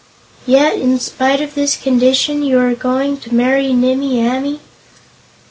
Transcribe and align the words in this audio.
"Yet, 0.47 0.79
in 0.79 0.97
spite 0.97 1.41
of 1.41 1.53
this 1.53 1.77
condition, 1.77 2.41
you 2.41 2.57
were 2.57 2.73
going 2.73 3.17
to 3.17 3.35
marry 3.35 3.71
Nimmie 3.71 4.27
Amee?" 4.27 4.59